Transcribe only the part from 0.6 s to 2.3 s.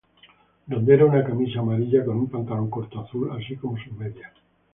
Donde era una camisa amarilla, con un